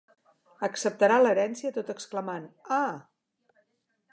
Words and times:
Acceptarà 0.67 1.19
l'herència, 1.25 1.73
tot 1.75 1.91
exclamant 1.95 2.49
“ah”. 2.79 2.91